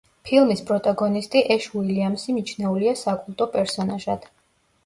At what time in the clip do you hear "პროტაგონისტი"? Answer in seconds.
0.69-1.43